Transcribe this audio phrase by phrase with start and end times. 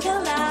[0.00, 0.43] 点亮。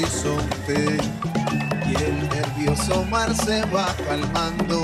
[0.00, 0.96] horizonte
[1.86, 4.80] y el nervioso mar se va calmando.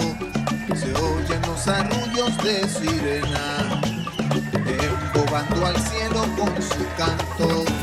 [0.75, 3.81] Se oyen los arrullos de sirena,
[4.67, 7.76] embobando al cielo con su canto.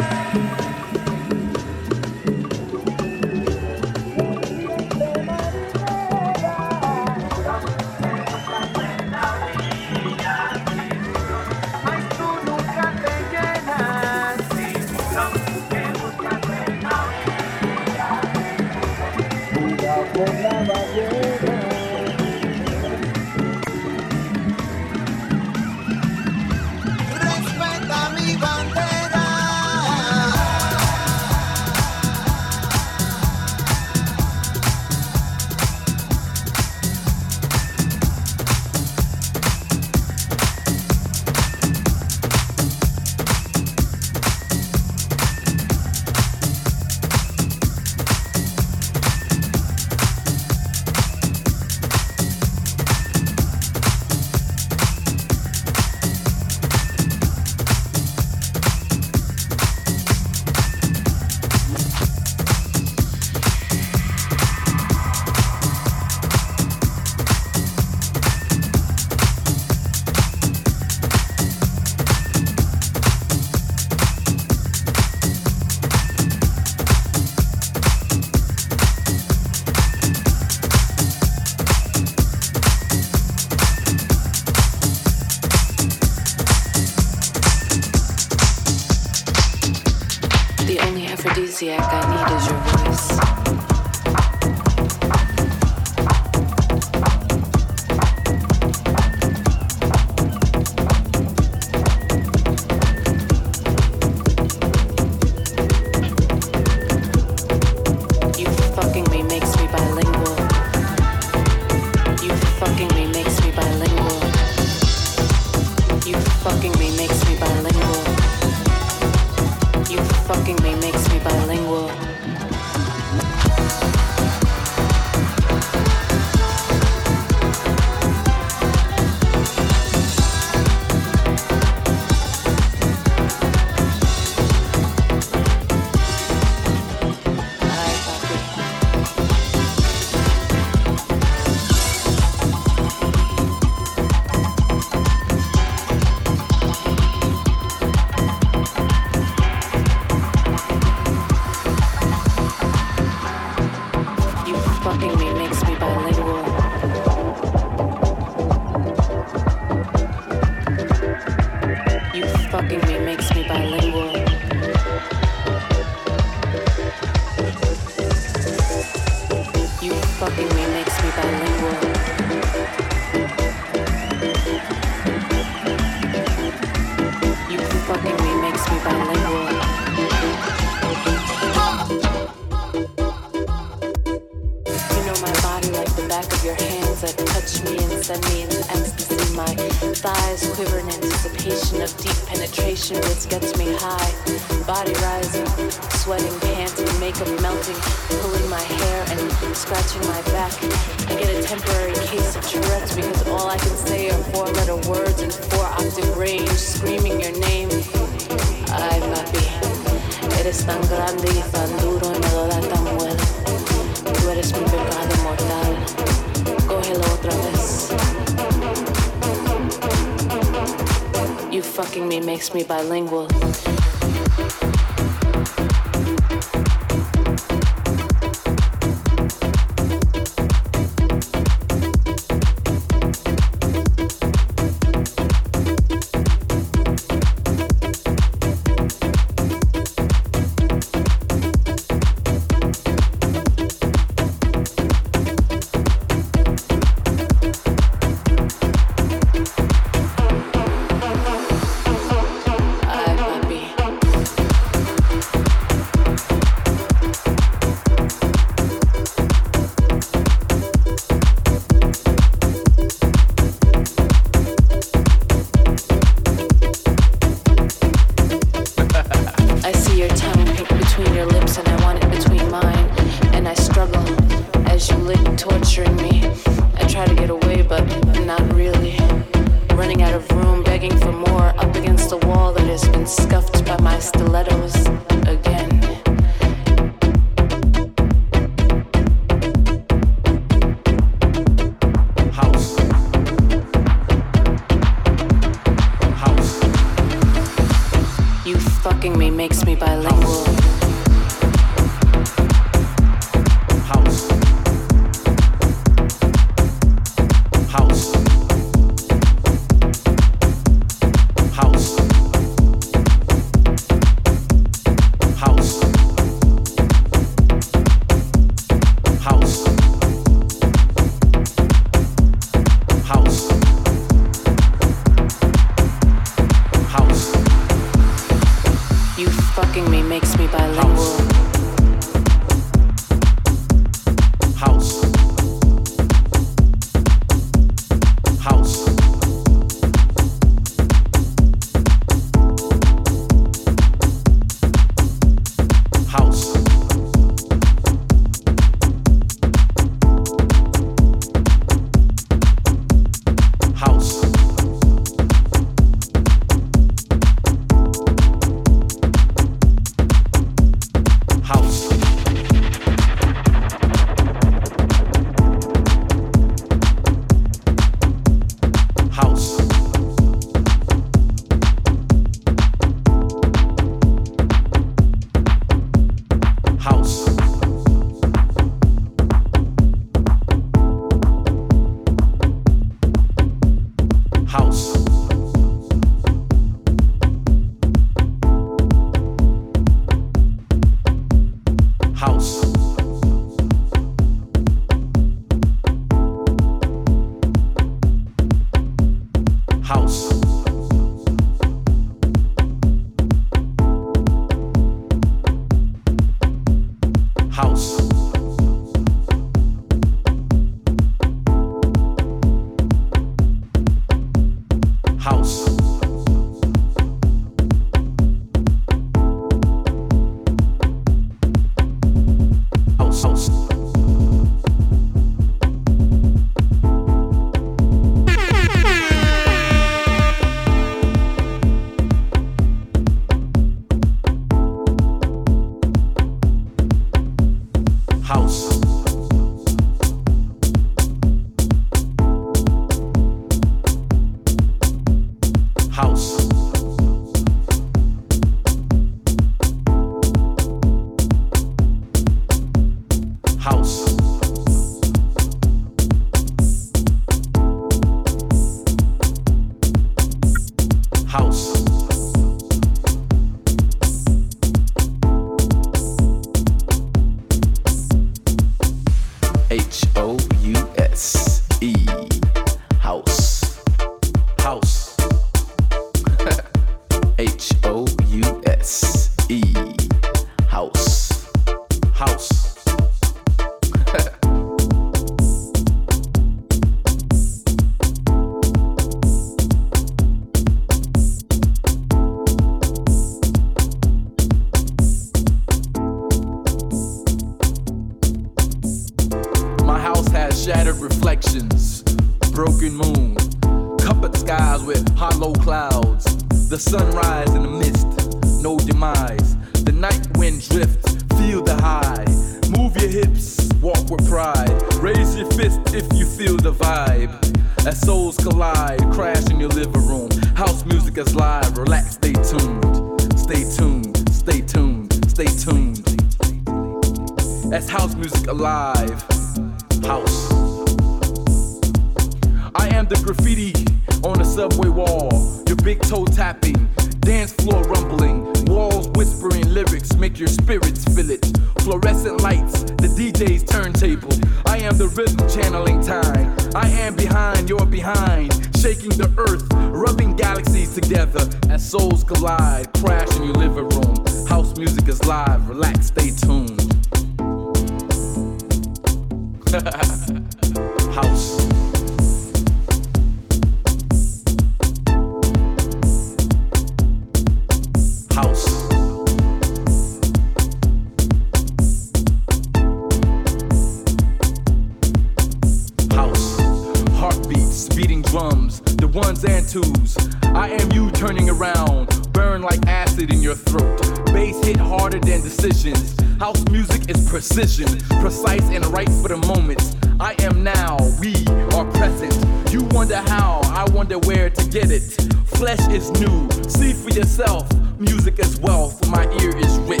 [595.56, 596.48] Flesh is new.
[596.68, 597.68] See for yourself.
[597.98, 599.06] Music is wealth.
[599.08, 600.00] My ear is rich.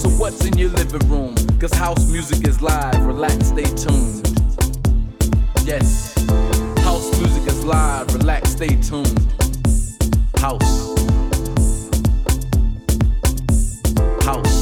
[0.00, 1.34] So what's in your living room?
[1.58, 3.04] Cause house music is live.
[3.04, 4.26] Relax, stay tuned.
[5.64, 6.14] Yes.
[6.84, 8.12] House music is live.
[8.14, 9.18] Relax, stay tuned.
[10.38, 10.90] House.
[14.24, 14.59] House.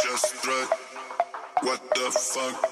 [0.00, 0.68] Just strut.
[1.60, 2.71] What the fuck?